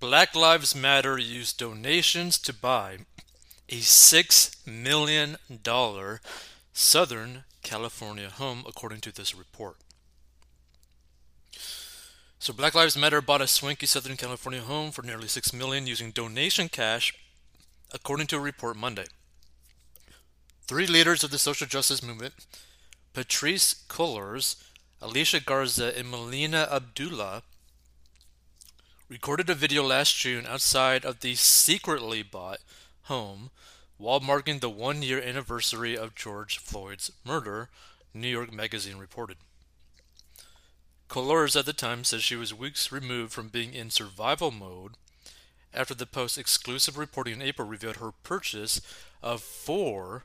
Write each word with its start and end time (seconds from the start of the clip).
Black 0.00 0.34
Lives 0.34 0.74
Matter 0.74 1.18
used 1.18 1.58
donations 1.58 2.38
to 2.38 2.54
buy 2.54 3.00
a 3.68 3.80
$6 3.80 4.66
million 4.66 5.36
Southern 6.72 7.44
California 7.62 8.30
home, 8.30 8.64
according 8.66 9.00
to 9.00 9.12
this 9.12 9.34
report. 9.34 9.76
So 12.38 12.54
Black 12.54 12.74
Lives 12.74 12.96
Matter 12.96 13.20
bought 13.20 13.42
a 13.42 13.46
swanky 13.46 13.84
Southern 13.84 14.16
California 14.16 14.62
home 14.62 14.90
for 14.90 15.02
nearly 15.02 15.28
6 15.28 15.52
million 15.52 15.86
using 15.86 16.12
donation 16.12 16.70
cash, 16.70 17.12
according 17.92 18.28
to 18.28 18.36
a 18.36 18.40
report 18.40 18.78
Monday. 18.78 19.04
Three 20.66 20.86
leaders 20.86 21.22
of 21.22 21.30
the 21.30 21.38
social 21.38 21.66
justice 21.66 22.02
movement, 22.02 22.32
Patrisse 23.12 23.86
Cullors, 23.86 24.56
Alicia 25.02 25.40
Garza, 25.40 25.94
and 25.94 26.10
Melina 26.10 26.66
Abdullah, 26.72 27.42
recorded 29.10 29.50
a 29.50 29.54
video 29.56 29.82
last 29.82 30.16
June 30.16 30.46
outside 30.46 31.04
of 31.04 31.18
the 31.18 31.34
secretly 31.34 32.22
bought 32.22 32.60
home 33.02 33.50
while 33.98 34.20
marking 34.20 34.60
the 34.60 34.70
one 34.70 35.02
year 35.02 35.20
anniversary 35.20 35.98
of 35.98 36.14
George 36.14 36.58
Floyd's 36.58 37.10
murder, 37.24 37.68
New 38.14 38.28
York 38.28 38.52
Magazine 38.52 38.98
reported. 38.98 39.36
Cullors 41.08 41.58
at 41.58 41.66
the 41.66 41.72
time 41.72 42.04
said 42.04 42.20
she 42.22 42.36
was 42.36 42.54
weeks 42.54 42.92
removed 42.92 43.32
from 43.32 43.48
being 43.48 43.74
in 43.74 43.90
survival 43.90 44.52
mode 44.52 44.92
after 45.74 45.92
the 45.92 46.06
Post's 46.06 46.38
exclusive 46.38 46.96
reporting 46.96 47.34
in 47.34 47.42
April 47.42 47.66
revealed 47.66 47.96
her 47.96 48.12
purchase 48.22 48.80
of 49.24 49.42
four 49.42 50.22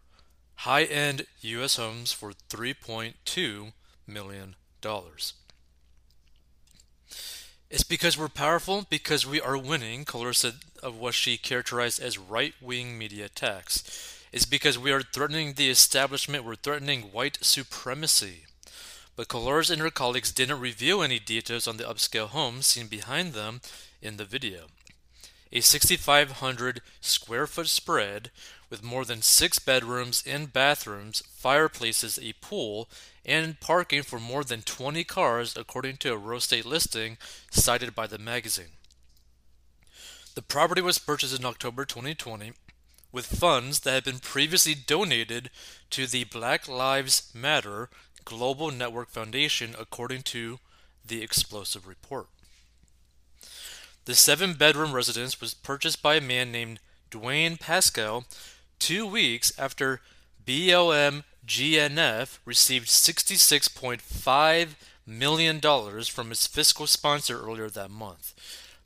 high 0.57 0.83
end 0.83 1.25
U.S. 1.41 1.77
homes 1.77 2.11
for 2.11 2.33
$3.2 2.49 3.73
million. 4.05 4.55
It's 7.69 7.83
because 7.83 8.17
we're 8.17 8.29
powerful, 8.29 8.85
because 8.89 9.25
we 9.25 9.41
are 9.41 9.57
winning, 9.57 10.05
Cullors 10.05 10.35
said 10.35 10.55
of 10.83 10.97
what 10.97 11.15
she 11.15 11.35
characterized 11.37 12.01
as 12.01 12.17
right 12.17 12.53
wing 12.61 12.97
media 12.97 13.25
attacks. 13.25 13.83
It's 14.31 14.45
because 14.45 14.77
we 14.77 14.91
are 14.91 15.01
threatening 15.01 15.53
the 15.53 15.69
establishment, 15.69 16.43
we're 16.43 16.55
threatening 16.55 17.11
white 17.11 17.39
supremacy. 17.41 18.45
But 19.15 19.29
Cullors 19.29 19.71
and 19.71 19.81
her 19.81 19.89
colleagues 19.89 20.31
didn't 20.31 20.59
reveal 20.59 21.01
any 21.01 21.19
details 21.19 21.67
on 21.67 21.77
the 21.77 21.85
upscale 21.85 22.27
home 22.27 22.61
seen 22.61 22.87
behind 22.87 23.33
them 23.33 23.61
in 24.01 24.17
the 24.17 24.25
video. 24.25 24.67
A 25.51 25.61
6,500 25.61 26.81
square 27.01 27.47
foot 27.47 27.67
spread 27.67 28.29
with 28.69 28.83
more 28.83 29.05
than 29.05 29.21
six 29.21 29.59
bedrooms 29.59 30.23
and 30.25 30.51
bathrooms, 30.51 31.23
fireplaces, 31.31 32.19
a 32.21 32.33
pool, 32.41 32.89
and 33.25 33.59
parking 33.59 34.03
for 34.03 34.19
more 34.19 34.43
than 34.43 34.61
20 34.61 35.03
cars, 35.03 35.55
according 35.57 35.97
to 35.97 36.13
a 36.13 36.17
real 36.17 36.37
estate 36.37 36.65
listing 36.65 37.17
cited 37.51 37.95
by 37.95 38.07
the 38.07 38.17
magazine. 38.17 38.75
The 40.35 40.41
property 40.41 40.81
was 40.81 40.99
purchased 40.99 41.39
in 41.39 41.45
October 41.45 41.85
2020 41.85 42.53
with 43.11 43.25
funds 43.25 43.79
that 43.79 43.93
had 43.93 44.03
been 44.03 44.19
previously 44.19 44.75
donated 44.75 45.49
to 45.89 46.05
the 46.05 46.25
Black 46.25 46.67
Lives 46.67 47.31
Matter 47.33 47.89
Global 48.25 48.71
Network 48.71 49.09
Foundation, 49.09 49.75
according 49.79 50.23
to 50.23 50.59
the 51.05 51.23
explosive 51.23 51.87
report. 51.87 52.27
The 54.03 54.15
seven 54.15 54.53
bedroom 54.53 54.91
residence 54.91 55.39
was 55.39 55.53
purchased 55.53 56.03
by 56.03 56.15
a 56.15 56.21
man 56.21 56.51
named 56.51 56.79
Dwayne 57.09 57.57
Pascall 57.57 58.25
two 58.79 59.05
weeks 59.05 59.51
after 59.57 60.01
BLM 60.45 61.23
GNF 61.45 62.39
received 62.45 62.87
$66.5 62.87 64.69
million 65.05 65.61
from 65.61 66.31
its 66.31 66.47
fiscal 66.47 66.87
sponsor 66.87 67.39
earlier 67.39 67.69
that 67.69 67.91
month. 67.91 68.33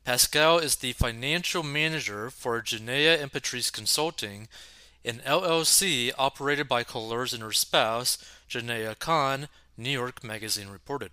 Pascall 0.06 0.62
is 0.62 0.78
the 0.78 0.94
financial 0.94 1.64
manager 1.64 2.30
for 2.30 2.62
Janaya 2.62 3.22
and 3.22 3.32
Patrisse 3.32 3.72
Consulting, 3.72 4.48
an 5.06 5.22
LLC 5.26 6.12
operated 6.18 6.68
by 6.68 6.84
Cullors 6.84 7.34
and 7.34 7.44
her 7.44 7.52
spouse, 7.52 8.18
Janaya 8.50 8.98
Khan, 8.98 9.48
New 9.78 9.92
York 9.92 10.24
Magazine 10.24 10.70
reported. 10.70 11.12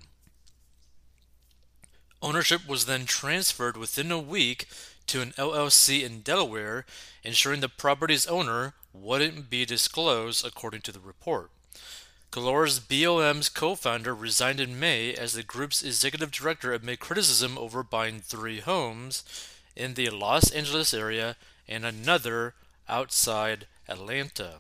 Ownership 2.23 2.67
was 2.67 2.87
then 2.87 3.05
transferred 3.05 3.77
within 3.77 4.11
a 4.11 4.19
week 4.19 4.67
to 5.09 5.23
an 5.23 5.33
LLC 5.33 6.03
in 6.03 6.21
Delaware, 6.21 6.85
ensuring 7.23 7.61
the 7.61 7.69
property's 7.69 8.27
owner 8.27 8.75
wouldn't 8.93 9.51
be 9.51 9.65
disclosed, 9.65 10.45
according 10.45 10.81
to 10.83 10.93
the 10.93 11.01
report. 11.01 11.51
Cullors 12.33 12.81
BLM's 12.81 13.49
co-founder 13.49 14.15
resigned 14.15 14.61
in 14.61 14.79
May 14.79 15.15
as 15.15 15.33
the 15.33 15.43
group's 15.43 15.83
executive 15.83 16.31
director 16.31 16.75
amid 16.75 17.01
criticism 17.01 17.57
over 17.57 17.83
buying 17.83 18.21
three 18.21 18.61
homes 18.61 19.25
in 19.75 19.95
the 19.95 20.11
Los 20.11 20.51
Angeles 20.51 20.93
area 20.93 21.37
and 21.69 21.85
another 21.85 22.55
outside 22.89 23.67
Atlanta. 23.89 24.57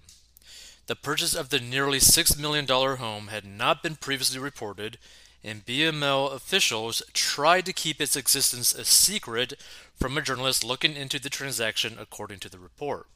The 0.87 0.97
purchase 0.97 1.35
of 1.35 1.51
the 1.51 1.59
nearly 1.59 1.99
$6 1.99 2.39
million 2.39 2.67
home 2.67 3.29
had 3.29 3.45
not 3.45 3.83
been 3.83 3.97
previously 3.97 4.39
reported, 4.39 4.99
and 5.45 5.65
BML 5.65 6.33
officials 6.33 7.03
tried 7.13 7.67
to 7.67 7.73
keep 7.73 8.01
its 8.01 8.17
existence 8.17 8.75
a 8.75 8.85
secret 8.85 9.55
from 9.95 10.17
a 10.17 10.23
journalist 10.23 10.65
looking 10.65 10.97
into 10.97 11.19
the 11.19 11.31
transaction, 11.31 11.97
according 11.99 12.41
to 12.41 12.49
the 12.49 12.59
report. 12.59 13.07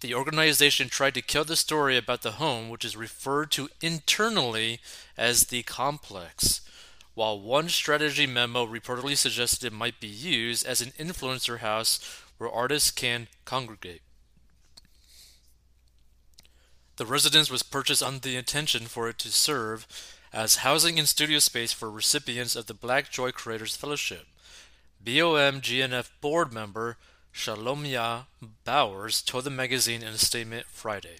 The 0.00 0.14
organization 0.14 0.88
tried 0.88 1.14
to 1.14 1.22
kill 1.22 1.44
the 1.44 1.56
story 1.56 1.96
about 1.96 2.22
the 2.22 2.32
home, 2.32 2.68
which 2.68 2.84
is 2.84 2.96
referred 2.96 3.50
to 3.52 3.70
internally 3.80 4.80
as 5.16 5.44
the 5.44 5.62
complex, 5.62 6.60
while 7.14 7.40
one 7.40 7.70
strategy 7.70 8.26
memo 8.26 8.66
reportedly 8.66 9.16
suggested 9.16 9.64
it 9.64 9.72
might 9.72 9.98
be 9.98 10.06
used 10.06 10.66
as 10.66 10.82
an 10.82 10.92
influencer 10.98 11.60
house 11.60 11.98
where 12.36 12.50
artists 12.50 12.90
can 12.90 13.28
congregate. 13.46 14.02
The 16.96 17.06
residence 17.06 17.50
was 17.50 17.62
purchased 17.62 18.02
on 18.02 18.20
the 18.20 18.36
intention 18.36 18.86
for 18.86 19.08
it 19.08 19.18
to 19.18 19.32
serve 19.32 19.86
as 20.32 20.56
housing 20.56 20.98
and 20.98 21.08
studio 21.08 21.38
space 21.38 21.72
for 21.72 21.90
recipients 21.90 22.56
of 22.56 22.66
the 22.66 22.74
Black 22.74 23.10
Joy 23.10 23.32
Creators 23.32 23.76
Fellowship. 23.76 24.26
BLM 25.04 25.60
GNF 25.60 26.10
board 26.20 26.52
member 26.52 26.96
Shalomyah 27.32 28.24
Bowers 28.64 29.22
told 29.22 29.44
the 29.44 29.50
magazine 29.50 30.02
in 30.02 30.08
a 30.08 30.18
statement 30.18 30.66
Friday. 30.68 31.16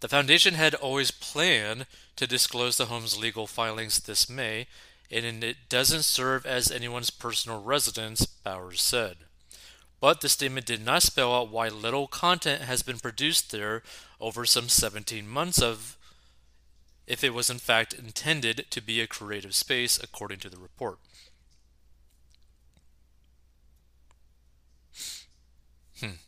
The 0.00 0.08
foundation 0.08 0.54
had 0.54 0.74
always 0.74 1.10
planned 1.10 1.86
to 2.16 2.26
disclose 2.26 2.76
the 2.76 2.86
home's 2.86 3.18
legal 3.18 3.46
filings 3.46 3.98
this 3.98 4.28
May, 4.28 4.66
and 5.10 5.42
it 5.42 5.56
doesn't 5.68 6.04
serve 6.04 6.46
as 6.46 6.70
anyone's 6.70 7.10
personal 7.10 7.62
residence, 7.62 8.26
Bowers 8.26 8.82
said. 8.82 9.16
But 10.00 10.20
the 10.20 10.28
statement 10.28 10.66
did 10.66 10.84
not 10.84 11.02
spell 11.02 11.34
out 11.34 11.50
why 11.50 11.68
little 11.68 12.06
content 12.06 12.62
has 12.62 12.82
been 12.82 13.00
produced 13.00 13.50
there 13.50 13.82
over 14.20 14.44
some 14.44 14.68
17 14.68 15.26
months 15.26 15.60
of 15.60 15.96
if 17.08 17.24
it 17.24 17.34
was 17.34 17.48
in 17.50 17.58
fact 17.58 17.94
intended 17.94 18.66
to 18.70 18.82
be 18.82 19.00
a 19.00 19.06
creative 19.06 19.54
space, 19.54 19.98
according 20.00 20.38
to 20.40 20.50
the 20.50 20.58
report. 20.58 20.98
Hmm. 26.00 26.20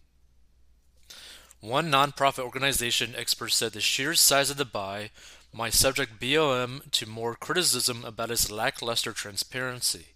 One 1.60 1.90
nonprofit 1.90 2.42
organization 2.42 3.14
expert 3.16 3.50
said 3.50 3.72
the 3.72 3.80
sheer 3.80 4.14
size 4.14 4.50
of 4.50 4.56
the 4.56 4.64
buy 4.64 5.10
might 5.52 5.74
subject 5.74 6.18
BLM 6.18 6.90
to 6.92 7.06
more 7.06 7.34
criticism 7.34 8.02
about 8.04 8.30
its 8.30 8.50
lackluster 8.50 9.12
transparency. 9.12 10.06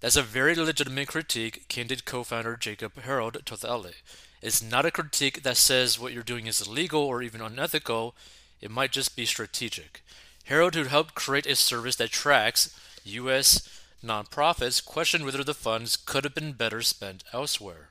That's 0.00 0.16
a 0.16 0.22
very 0.22 0.54
legitimate 0.54 1.08
critique, 1.08 1.68
Candid 1.68 2.06
co 2.06 2.24
founder 2.24 2.56
Jacob 2.56 2.98
Harold 3.02 3.42
told. 3.44 3.88
It's 4.40 4.62
not 4.62 4.86
a 4.86 4.90
critique 4.90 5.42
that 5.42 5.58
says 5.58 5.98
what 5.98 6.14
you're 6.14 6.22
doing 6.22 6.46
is 6.46 6.66
illegal 6.66 7.02
or 7.02 7.22
even 7.22 7.42
unethical, 7.42 8.14
it 8.60 8.70
might 8.70 8.92
just 8.92 9.16
be 9.16 9.24
strategic. 9.24 10.02
Harold, 10.44 10.74
who 10.74 10.84
helped 10.84 11.14
create 11.14 11.46
a 11.46 11.56
service 11.56 11.96
that 11.96 12.10
tracks 12.10 12.74
U.S. 13.04 13.68
nonprofits, 14.04 14.84
questioned 14.84 15.24
whether 15.24 15.44
the 15.44 15.54
funds 15.54 15.96
could 15.96 16.24
have 16.24 16.34
been 16.34 16.52
better 16.52 16.82
spent 16.82 17.24
elsewhere. 17.32 17.90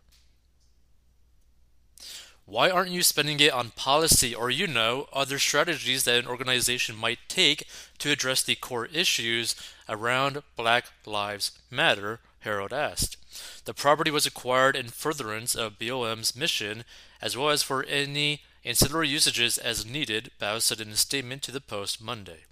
Why 2.46 2.72
aren't 2.72 2.90
you 2.90 3.04
spending 3.04 3.40
it 3.40 3.54
on 3.54 3.70
policy 3.70 4.34
or, 4.34 4.50
you 4.50 4.66
know, 4.66 5.08
other 5.14 5.38
strategies 5.38 6.04
that 6.06 6.18
an 6.18 6.28
organization 6.28 6.96
might 6.96 7.20
take 7.28 7.68
to 8.00 8.10
address 8.10 8.42
the 8.42 8.56
core 8.56 8.88
issues 8.88 9.56
around 9.88 10.42
Black 10.56 10.86
Lives 11.06 11.52
Matter? 11.70 12.22
Harold 12.40 12.74
asked. 12.74 13.18
The 13.66 13.74
property 13.76 14.10
was 14.10 14.26
acquired 14.26 14.76
in 14.76 14.88
furtherance 14.88 15.54
of 15.54 15.78
BLM's 15.78 16.36
mission, 16.36 16.86
as 17.22 17.38
well 17.38 17.50
as 17.50 17.62
for 17.62 17.84
any 17.84 18.42
ancillary 18.66 19.08
usages 19.08 19.58
as 19.58 19.86
needed, 19.86 20.32
Bao 20.40 20.62
said 20.62 20.82
in 20.82 20.90
a 20.90 20.96
statement 20.96 21.42
to 21.44 21.52
the 21.52 21.62
Post 21.62 22.02
Monday. 22.02 22.46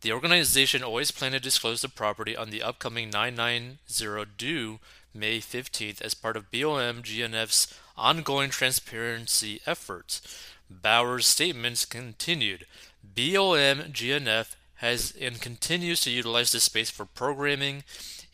The 0.00 0.12
organization 0.12 0.82
always 0.82 1.10
planned 1.10 1.34
to 1.34 1.40
disclose 1.40 1.80
the 1.80 1.88
property 1.88 2.36
on 2.36 2.50
the 2.50 2.62
upcoming 2.62 3.10
990 3.10 4.30
due 4.36 4.80
May 5.14 5.38
15th 5.38 6.00
as 6.00 6.14
part 6.14 6.36
of 6.36 6.50
BLM 6.50 7.02
GNF's 7.02 7.78
ongoing 7.96 8.50
transparency 8.50 9.60
efforts. 9.66 10.22
Bowers' 10.68 11.26
statements 11.26 11.84
continued. 11.84 12.66
BLM 13.14 13.92
GNF 13.92 14.56
has 14.76 15.14
and 15.20 15.40
continues 15.40 16.00
to 16.00 16.10
utilize 16.10 16.50
this 16.50 16.64
space 16.64 16.90
for 16.90 17.04
programming 17.04 17.84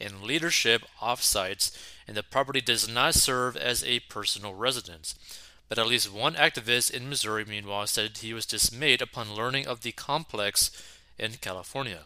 and 0.01 0.23
leadership 0.23 0.83
offsites 1.03 1.77
and 2.07 2.17
the 2.17 2.23
property 2.23 2.63
does 2.63 2.89
not 2.89 3.15
serve 3.15 3.57
as 3.57 3.85
a 3.85 4.01
personal 4.01 4.55
residence. 4.55 5.15
But 5.69 5.79
at 5.79 5.87
least 5.87 6.13
one 6.13 6.35
activist 6.35 6.91
in 6.91 7.09
Missouri, 7.09 7.45
meanwhile, 7.45 7.87
said 7.87 8.19
he 8.19 8.33
was 8.33 8.47
dismayed 8.47 9.03
upon 9.03 9.35
learning 9.35 9.67
of 9.67 9.83
the 9.83 9.93
complex 9.93 10.71
in 11.19 11.33
California. 11.41 12.05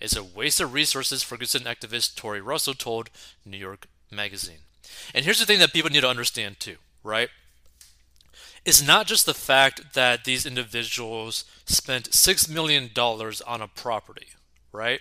It's 0.00 0.16
a 0.16 0.24
waste 0.24 0.60
of 0.60 0.74
resources, 0.74 1.22
Ferguson 1.22 1.62
activist 1.62 2.16
Tory 2.16 2.40
Russell 2.40 2.74
told 2.74 3.10
New 3.44 3.56
York 3.56 3.86
Magazine. 4.10 4.58
And 5.14 5.24
here's 5.24 5.38
the 5.38 5.46
thing 5.46 5.58
that 5.60 5.72
people 5.72 5.90
need 5.90 6.00
to 6.00 6.08
understand 6.08 6.60
too, 6.60 6.76
right? 7.02 7.28
It's 8.64 8.84
not 8.84 9.06
just 9.06 9.26
the 9.26 9.34
fact 9.34 9.94
that 9.94 10.24
these 10.24 10.44
individuals 10.44 11.44
spent 11.66 12.10
$6 12.10 12.50
million 12.50 12.90
on 13.46 13.62
a 13.62 13.68
property, 13.68 14.26
right? 14.72 15.00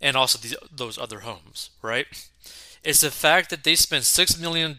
And 0.00 0.16
also 0.16 0.38
these, 0.38 0.56
those 0.74 0.98
other 0.98 1.20
homes, 1.20 1.70
right? 1.82 2.06
It's 2.84 3.00
the 3.00 3.10
fact 3.10 3.50
that 3.50 3.64
they 3.64 3.74
spent 3.74 4.04
$6 4.04 4.40
million 4.40 4.76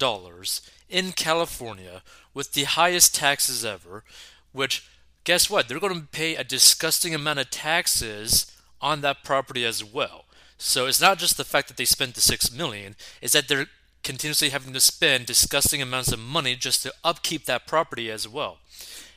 in 0.90 1.12
California 1.12 2.02
with 2.34 2.54
the 2.54 2.64
highest 2.64 3.14
taxes 3.16 3.66
ever, 3.66 4.04
which, 4.52 4.90
guess 5.24 5.50
what? 5.50 5.68
They're 5.68 5.80
going 5.80 6.02
to 6.02 6.08
pay 6.08 6.36
a 6.36 6.44
disgusting 6.44 7.14
amount 7.14 7.40
of 7.40 7.50
taxes 7.50 8.52
on 8.82 9.02
that 9.02 9.24
property 9.24 9.66
as 9.66 9.84
well. 9.84 10.26
So 10.58 10.88
it's 10.88 11.02
not 11.02 11.18
just 11.18 11.38
the 11.38 11.46
fact 11.46 11.68
that 11.68 11.78
they 11.78 11.86
spent 11.86 12.16
the 12.16 12.22
6 12.22 12.52
million, 12.52 12.96
it's 13.22 13.34
that 13.34 13.48
they're 13.48 13.68
continuously 14.04 14.50
having 14.50 14.74
to 14.74 14.80
spend 14.80 15.26
disgusting 15.26 15.82
amounts 15.82 16.12
of 16.12 16.20
money 16.20 16.56
just 16.56 16.84
to 16.84 16.94
upkeep 17.04 17.46
that 17.46 17.68
property 17.68 18.10
as 18.10 18.28
well. 18.28 18.60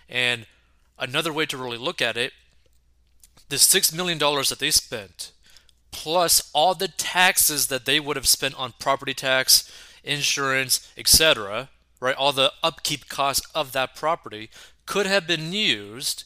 And 0.08 0.46
another 0.98 1.32
way 1.32 1.46
to 1.46 1.56
really 1.56 1.78
look 1.78 2.02
at 2.02 2.16
it, 2.16 2.32
the 3.48 3.58
six 3.58 3.92
million 3.92 4.18
dollars 4.18 4.48
that 4.48 4.58
they 4.58 4.70
spent, 4.70 5.32
plus 5.92 6.50
all 6.52 6.74
the 6.74 6.88
taxes 6.88 7.68
that 7.68 7.84
they 7.84 8.00
would 8.00 8.16
have 8.16 8.26
spent 8.26 8.58
on 8.58 8.74
property 8.80 9.14
tax, 9.14 9.70
insurance, 10.02 10.92
etc., 10.96 11.68
right? 12.00 12.16
All 12.16 12.32
the 12.32 12.52
upkeep 12.62 13.08
costs 13.08 13.46
of 13.54 13.70
that 13.72 13.94
property 13.94 14.50
could 14.86 15.06
have 15.06 15.26
been 15.26 15.52
used 15.52 16.24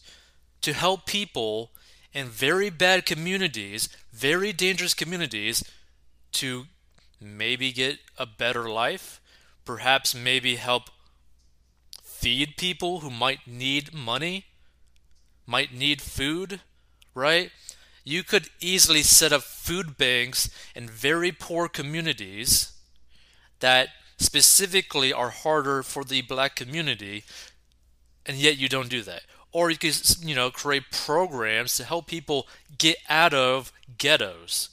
to 0.63 0.73
help 0.73 1.05
people 1.05 1.71
in 2.15 2.29
very 2.29 2.71
bad 2.71 3.05
communities, 3.05 3.91
very 4.13 4.53
dangerous 4.53 4.95
communities, 4.95 5.63
to 6.33 6.65
maybe 7.21 7.73
get 7.73 7.99
a 8.19 8.25
better 8.25 8.71
life, 8.71 9.21
perhaps 9.65 10.15
maybe 10.15 10.57
help 10.57 10.85
feed 12.03 12.57
people 12.57 13.01
who 13.01 13.11
might 13.11 13.47
need 13.47 13.93
money, 13.93 14.47
might 15.47 15.75
need 15.75 16.01
food, 16.01 16.61
right? 17.15 17.51
You 18.07 18.23
could 18.23 18.49
easily 18.59 19.03
set 19.03 19.33
up 19.33 19.43
food 19.43 19.99
banks 19.99 20.49
in 20.75 20.89
very 20.89 21.31
poor 21.31 21.69
communities 21.69 22.73
that 23.61 23.89
specifically 24.17 25.13
are 25.13 25.29
harder 25.31 25.83
for 25.83 26.05
the 26.05 26.23
black 26.23 26.57
community, 26.57 27.25
and 28.25 28.39
yet 28.39 28.57
you 28.57 28.69
don't 28.69 28.89
do 28.89 29.03
that 29.03 29.23
or 29.57 29.71
you 29.71 29.79
could 29.79 29.99
you 30.21 30.35
know 30.35 30.51
create 30.51 30.91
programs 30.93 31.79
to 31.79 31.85
help 31.85 32.07
people 32.07 32.47
get 32.77 32.99
out 33.09 33.33
of 33.33 33.73
ghettos 33.97 34.69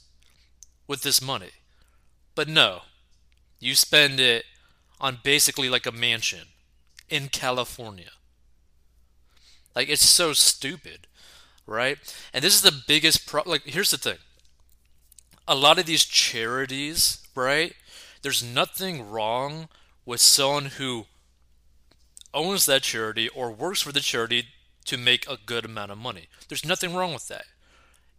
with 0.86 1.00
this 1.00 1.22
money. 1.22 1.52
But 2.34 2.48
no, 2.48 2.82
you 3.58 3.74
spend 3.74 4.20
it 4.20 4.44
on 5.00 5.20
basically 5.22 5.70
like 5.70 5.86
a 5.86 5.90
mansion 5.90 6.48
in 7.08 7.28
California. 7.28 8.10
Like 9.74 9.88
it's 9.88 10.06
so 10.06 10.34
stupid, 10.34 11.06
right? 11.66 11.98
And 12.32 12.42
this 12.42 12.54
is 12.54 12.62
the 12.62 12.82
biggest 12.86 13.26
problem. 13.26 13.52
Like 13.52 13.62
here's 13.64 13.90
the 13.90 13.98
thing. 13.98 14.18
A 15.46 15.54
lot 15.54 15.78
of 15.78 15.86
these 15.86 16.04
charities, 16.04 17.26
right? 17.34 17.74
There's 18.22 18.42
nothing 18.42 19.10
wrong 19.10 19.68
with 20.06 20.20
someone 20.20 20.66
who 20.66 21.06
owns 22.32 22.66
that 22.66 22.82
charity 22.82 23.28
or 23.28 23.50
works 23.50 23.82
for 23.82 23.92
the 23.92 24.00
charity 24.00 24.46
to 24.86 24.98
make 24.98 25.28
a 25.28 25.38
good 25.44 25.64
amount 25.64 25.92
of 25.92 25.98
money. 25.98 26.28
There's 26.48 26.64
nothing 26.64 26.94
wrong 26.94 27.12
with 27.12 27.28
that. 27.28 27.44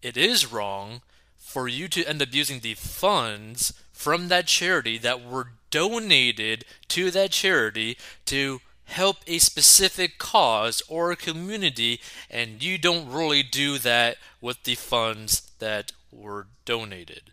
It 0.01 0.17
is 0.17 0.51
wrong 0.51 1.01
for 1.37 1.67
you 1.67 1.87
to 1.89 2.07
end 2.07 2.21
up 2.21 2.33
using 2.33 2.59
the 2.59 2.73
funds 2.73 3.73
from 3.91 4.27
that 4.27 4.47
charity 4.47 4.97
that 4.97 5.23
were 5.23 5.49
donated 5.69 6.65
to 6.89 7.11
that 7.11 7.31
charity 7.31 7.97
to 8.25 8.61
help 8.85 9.17
a 9.27 9.39
specific 9.39 10.17
cause 10.17 10.81
or 10.87 11.11
a 11.11 11.15
community, 11.15 11.99
and 12.29 12.63
you 12.63 12.77
don't 12.77 13.11
really 13.11 13.43
do 13.43 13.77
that 13.79 14.17
with 14.41 14.63
the 14.63 14.75
funds 14.75 15.51
that 15.59 15.91
were 16.11 16.47
donated, 16.65 17.31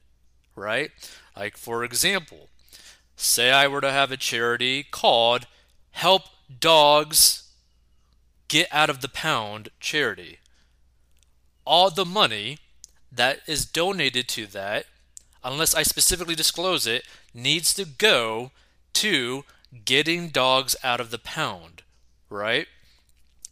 right? 0.56 0.90
Like, 1.37 1.56
for 1.56 1.84
example, 1.84 2.49
say 3.16 3.50
I 3.50 3.69
were 3.69 3.81
to 3.81 3.93
have 3.93 4.10
a 4.10 4.16
charity 4.16 4.82
called 4.82 5.46
Help 5.93 6.22
Dogs 6.60 7.50
Get 8.49 8.69
Out 8.72 8.90
of 8.90 9.00
the 9.00 9.08
Pound 9.08 9.69
charity. 9.78 10.38
All 11.64 11.90
the 11.90 12.04
money 12.04 12.58
that 13.10 13.40
is 13.46 13.64
donated 13.66 14.26
to 14.28 14.46
that, 14.46 14.87
unless 15.44 15.75
I 15.75 15.82
specifically 15.82 16.34
disclose 16.34 16.87
it, 16.87 17.04
needs 17.34 17.72
to 17.75 17.84
go 17.84 18.50
to 18.94 19.44
getting 19.85 20.29
dogs 20.29 20.77
out 20.83 21.01
of 21.01 21.11
the 21.11 21.19
pound, 21.19 21.83
right? 22.29 22.67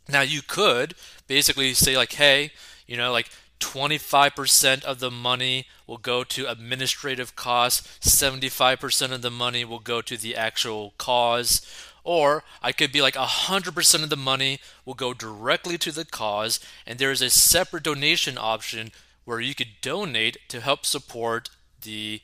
Now, 0.09 0.23
you 0.23 0.43
could 0.43 0.95
basically 1.27 1.75
say, 1.75 1.97
like, 1.97 2.13
hey, 2.13 2.51
you 2.87 2.97
know, 2.97 3.13
like 3.13 3.31
25% 3.61 4.85
of 4.85 4.99
the 4.99 5.11
money 5.11 5.67
will 5.87 5.99
go 5.99 6.25
to 6.25 6.51
administrative 6.51 7.37
costs, 7.37 7.99
75% 8.01 9.13
of 9.13 9.23
the 9.23 9.31
money 9.31 9.65
will 9.65 9.79
go 9.79 10.01
to 10.01 10.17
the 10.17 10.35
actual 10.35 10.95
cause, 10.99 11.61
or 12.03 12.43
I 12.63 12.73
could 12.73 12.91
be 12.91 13.03
like 13.03 13.15
100% 13.15 14.03
of 14.03 14.11
the 14.11 14.17
money 14.17 14.59
will 14.85 14.95
go 14.95 15.13
directly 15.15 15.79
to 15.79 15.93
the 15.93 16.05
cause, 16.05 16.59
and 16.87 16.99
there 16.99 17.11
is 17.11 17.23
a 17.23 17.31
separate 17.31 17.85
donation 17.85 18.39
option 18.39 18.91
where 19.25 19.41
you 19.41 19.55
could 19.55 19.81
donate 19.83 20.39
to 20.49 20.61
help 20.61 20.85
support 20.85 21.51
the 21.83 22.23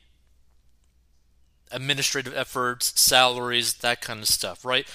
administrative 1.70 2.34
efforts, 2.34 2.98
salaries, 3.00 3.74
that 3.74 4.00
kind 4.00 4.20
of 4.20 4.28
stuff, 4.28 4.64
right? 4.64 4.86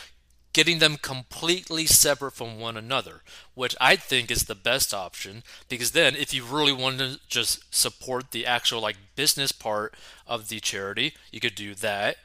Getting 0.54 0.80
them 0.80 0.98
completely 0.98 1.86
separate 1.86 2.34
from 2.34 2.60
one 2.60 2.76
another, 2.76 3.22
which 3.54 3.76
I 3.80 3.96
think 3.96 4.30
is 4.30 4.44
the 4.44 4.56
best 4.56 4.94
option 4.94 5.44
because 5.70 5.92
then 5.92 6.16
if 6.16 6.34
you 6.34 6.44
really 6.44 6.74
want 6.74 7.00
to 7.00 7.20
just 7.28 7.74
support 7.74 8.32
the 8.32 8.46
actual 8.46 8.82
like 8.82 8.98
business 9.16 9.52
part 9.52 9.94
of 10.28 10.50
the 10.50 10.60
charity, 10.60 11.14
you 11.32 11.40
could 11.40 11.56
do 11.56 11.74
that 11.76 12.18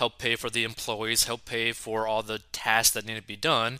help 0.00 0.18
pay 0.18 0.34
for 0.34 0.48
the 0.48 0.64
employees, 0.64 1.24
help 1.24 1.44
pay 1.44 1.72
for 1.72 2.06
all 2.06 2.22
the 2.22 2.40
tasks 2.52 2.94
that 2.94 3.04
need 3.04 3.16
to 3.16 3.22
be 3.22 3.36
done. 3.36 3.78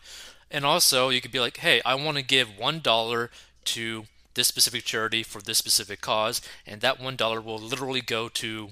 And 0.51 0.67
also, 0.67 1.09
you 1.09 1.23
could 1.23 1.33
be 1.33 1.41
like, 1.41 1.57
hey, 1.57 1.81
I 1.83 1.95
want 1.95 2.19
to 2.19 2.23
give 2.23 2.59
$1 2.61 3.29
to 3.65 4.05
this 4.35 4.47
specific 4.47 4.85
charity 4.85 5.23
for 5.23 5.41
this 5.41 5.57
specific 5.57 6.03
cause, 6.03 6.43
and 6.67 6.83
that 6.83 7.01
$1 7.01 7.43
will 7.43 7.59
literally 7.59 8.03
go 8.03 8.29
to 8.29 8.69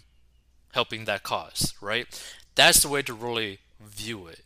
helping 0.73 1.05
that 1.05 1.23
cause, 1.23 1.75
right? 1.81 2.07
That's 2.55 2.83
the 2.83 2.89
way 2.89 3.03
to 3.03 3.15
really 3.15 3.59
view 3.81 4.27
it. 4.27 4.41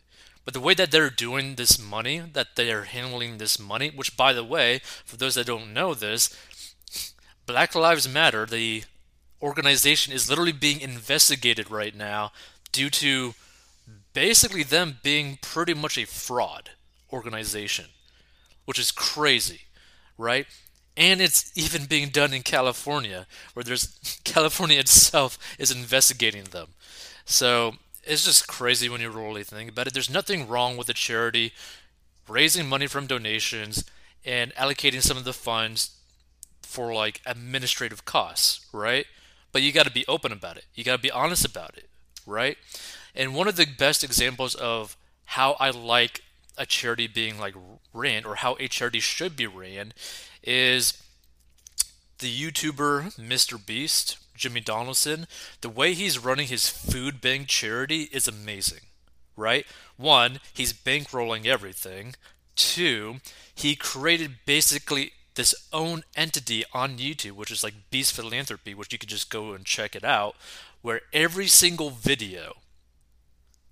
But 0.45 0.53
the 0.53 0.59
way 0.59 0.73
that 0.73 0.91
they're 0.91 1.09
doing 1.09 1.55
this 1.55 1.79
money, 1.79 2.19
that 2.19 2.55
they 2.55 2.71
are 2.71 2.83
handling 2.83 3.37
this 3.37 3.59
money, 3.59 3.89
which 3.89 4.17
by 4.17 4.33
the 4.33 4.43
way, 4.43 4.81
for 5.05 5.15
those 5.17 5.35
that 5.35 5.47
don't 5.47 5.73
know 5.73 5.93
this, 5.93 6.35
Black 7.45 7.75
Lives 7.75 8.07
Matter, 8.07 8.45
the 8.45 8.83
organization 9.41 10.13
is 10.13 10.29
literally 10.29 10.51
being 10.51 10.79
investigated 10.81 11.69
right 11.69 11.95
now 11.95 12.31
due 12.71 12.89
to 12.89 13.33
basically 14.13 14.63
them 14.63 14.99
being 15.03 15.37
pretty 15.41 15.73
much 15.73 15.97
a 15.97 16.05
fraud 16.05 16.71
organization, 17.11 17.85
which 18.65 18.79
is 18.79 18.91
crazy, 18.91 19.61
right? 20.17 20.47
And 20.95 21.21
it's 21.21 21.51
even 21.55 21.85
being 21.85 22.09
done 22.09 22.33
in 22.33 22.43
California, 22.43 23.25
where 23.53 23.63
there's 23.63 24.19
California 24.23 24.79
itself 24.79 25.37
is 25.57 25.71
investigating 25.71 26.45
them. 26.45 26.69
So 27.25 27.75
it's 28.03 28.25
just 28.25 28.47
crazy 28.47 28.89
when 28.89 29.01
you 29.01 29.09
really 29.09 29.43
think 29.43 29.69
about 29.71 29.87
it. 29.87 29.93
There's 29.93 30.09
nothing 30.09 30.47
wrong 30.47 30.77
with 30.77 30.89
a 30.89 30.93
charity 30.93 31.53
raising 32.27 32.67
money 32.67 32.87
from 32.87 33.07
donations 33.07 33.83
and 34.25 34.53
allocating 34.55 35.01
some 35.01 35.17
of 35.17 35.23
the 35.25 35.33
funds 35.33 35.91
for 36.61 36.93
like 36.93 37.21
administrative 37.25 38.05
costs, 38.05 38.65
right? 38.71 39.05
But 39.51 39.61
you 39.61 39.71
got 39.71 39.85
to 39.85 39.91
be 39.91 40.05
open 40.07 40.31
about 40.31 40.57
it. 40.57 40.65
You 40.73 40.83
got 40.83 40.95
to 40.95 41.01
be 41.01 41.11
honest 41.11 41.45
about 41.45 41.77
it 41.77 41.89
right? 42.25 42.57
And 43.15 43.35
one 43.35 43.47
of 43.47 43.55
the 43.55 43.65
best 43.65 44.03
examples 44.03 44.55
of 44.55 44.97
how 45.25 45.55
I 45.59 45.69
like 45.69 46.21
a 46.57 46.65
charity 46.65 47.07
being 47.07 47.39
like 47.39 47.55
ran 47.93 48.25
or 48.25 48.35
how 48.35 48.55
a 48.59 48.67
charity 48.67 48.99
should 48.99 49.35
be 49.35 49.47
ran 49.47 49.93
is 50.43 51.01
the 52.19 52.31
YouTuber 52.31 53.15
Mr. 53.17 53.63
Beast, 53.63 54.17
Jimmy 54.35 54.61
Donaldson. 54.61 55.27
The 55.61 55.69
way 55.69 55.93
he's 55.93 56.19
running 56.19 56.47
his 56.47 56.69
food 56.69 57.21
bank 57.21 57.47
charity 57.47 58.09
is 58.11 58.27
amazing, 58.27 58.81
right? 59.35 59.65
One, 59.97 60.39
he's 60.53 60.73
bankrolling 60.73 61.45
everything. 61.45 62.15
Two, 62.55 63.15
he 63.53 63.75
created 63.75 64.37
basically 64.45 65.13
this 65.35 65.55
own 65.73 66.03
entity 66.15 66.63
on 66.73 66.97
YouTube, 66.97 67.31
which 67.31 67.51
is 67.51 67.63
like 67.63 67.89
Beast 67.89 68.13
Philanthropy, 68.13 68.73
which 68.73 68.93
you 68.93 68.99
can 68.99 69.09
just 69.09 69.31
go 69.31 69.53
and 69.53 69.65
check 69.65 69.95
it 69.95 70.03
out, 70.03 70.35
where 70.81 71.01
every 71.11 71.47
single 71.47 71.89
video 71.89 72.57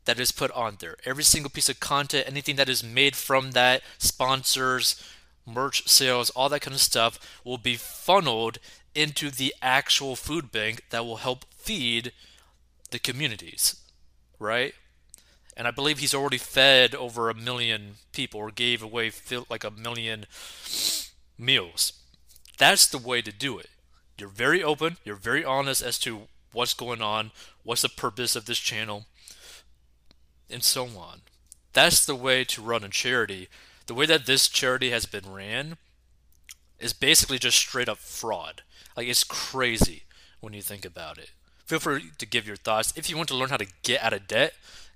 that 0.05 0.19
is 0.19 0.31
put 0.31 0.51
on 0.51 0.77
there, 0.79 0.95
every 1.05 1.23
single 1.23 1.49
piece 1.49 1.69
of 1.69 1.79
content, 1.79 2.27
anything 2.27 2.55
that 2.55 2.69
is 2.69 2.83
made 2.83 3.15
from 3.15 3.51
that, 3.51 3.81
sponsors, 3.97 5.01
merch 5.45 5.87
sales, 5.87 6.29
all 6.31 6.49
that 6.49 6.61
kind 6.61 6.73
of 6.73 6.81
stuff 6.81 7.19
will 7.43 7.57
be 7.57 7.75
funneled 7.75 8.57
into 8.95 9.29
the 9.29 9.53
actual 9.61 10.15
food 10.15 10.51
bank 10.51 10.83
that 10.89 11.05
will 11.05 11.17
help 11.17 11.45
feed 11.53 12.11
the 12.91 12.99
communities, 12.99 13.75
right? 14.39 14.73
And 15.55 15.67
I 15.67 15.71
believe 15.71 15.99
he's 15.99 16.13
already 16.13 16.37
fed 16.37 16.95
over 16.95 17.29
a 17.29 17.35
million 17.35 17.95
people 18.11 18.39
or 18.39 18.51
gave 18.51 18.81
away 18.81 19.11
like 19.49 19.63
a 19.63 19.71
million 19.71 20.25
meals. 21.37 21.93
That's 22.57 22.87
the 22.87 22.97
way 22.97 23.21
to 23.21 23.31
do 23.31 23.59
it. 23.59 23.69
You're 24.17 24.29
very 24.29 24.63
open, 24.63 24.97
you're 25.03 25.15
very 25.15 25.43
honest 25.43 25.81
as 25.81 25.97
to 25.99 26.27
what's 26.53 26.73
going 26.73 27.01
on, 27.01 27.31
what's 27.63 27.81
the 27.81 27.89
purpose 27.89 28.35
of 28.35 28.45
this 28.45 28.59
channel, 28.59 29.05
and 30.51 30.63
so 30.63 30.87
on. 30.97 31.21
That's 31.73 32.05
the 32.05 32.15
way 32.15 32.43
to 32.45 32.61
run 32.61 32.83
a 32.83 32.89
charity. 32.89 33.47
The 33.87 33.93
way 33.93 34.05
that 34.05 34.25
this 34.25 34.47
charity 34.47 34.91
has 34.91 35.05
been 35.05 35.31
ran 35.31 35.77
is 36.79 36.93
basically 36.93 37.39
just 37.39 37.57
straight 37.57 37.89
up 37.89 37.97
fraud. 37.97 38.63
Like, 38.97 39.07
it's 39.07 39.23
crazy 39.23 40.03
when 40.39 40.53
you 40.53 40.61
think 40.61 40.85
about 40.85 41.17
it. 41.17 41.31
Feel 41.65 41.79
free 41.79 42.11
to 42.17 42.25
give 42.25 42.45
your 42.45 42.57
thoughts. 42.57 42.93
If 42.95 43.09
you 43.09 43.15
want 43.15 43.29
to 43.29 43.35
learn 43.35 43.49
how 43.49 43.57
to 43.57 43.67
get 43.83 44.03
out 44.03 44.13
of 44.13 44.27
debt, 44.27 44.53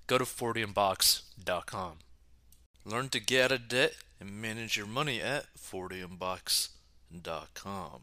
go 0.07 0.17
to 0.17 0.25
40inbox.com. 0.25 1.93
Learn 2.83 3.09
to 3.09 3.19
get 3.19 3.45
out 3.45 3.51
of 3.53 3.67
debt 3.67 3.95
and 4.19 4.41
manage 4.41 4.77
your 4.77 4.87
money 4.87 5.21
at 5.21 5.45
40inbox.com. 5.57 8.01